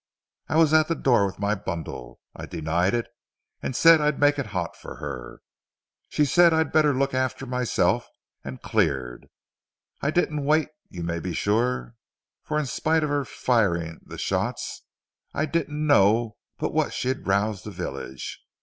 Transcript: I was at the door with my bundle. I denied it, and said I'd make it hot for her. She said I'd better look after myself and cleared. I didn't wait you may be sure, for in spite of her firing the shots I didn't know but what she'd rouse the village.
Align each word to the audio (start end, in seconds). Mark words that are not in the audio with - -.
I 0.49 0.57
was 0.57 0.73
at 0.73 0.87
the 0.87 0.95
door 0.95 1.27
with 1.27 1.37
my 1.37 1.53
bundle. 1.53 2.19
I 2.35 2.47
denied 2.47 2.95
it, 2.95 3.07
and 3.61 3.75
said 3.75 4.01
I'd 4.01 4.19
make 4.19 4.39
it 4.39 4.47
hot 4.47 4.75
for 4.75 4.95
her. 4.95 5.43
She 6.09 6.25
said 6.25 6.55
I'd 6.55 6.71
better 6.71 6.91
look 6.95 7.13
after 7.13 7.45
myself 7.45 8.07
and 8.43 8.63
cleared. 8.63 9.27
I 10.01 10.09
didn't 10.09 10.43
wait 10.43 10.69
you 10.89 11.03
may 11.03 11.19
be 11.19 11.33
sure, 11.35 11.93
for 12.43 12.57
in 12.57 12.65
spite 12.65 13.03
of 13.03 13.09
her 13.11 13.25
firing 13.25 13.99
the 14.03 14.17
shots 14.17 14.81
I 15.35 15.45
didn't 15.45 15.85
know 15.85 16.35
but 16.57 16.73
what 16.73 16.95
she'd 16.95 17.27
rouse 17.27 17.61
the 17.61 17.69
village. 17.69 18.43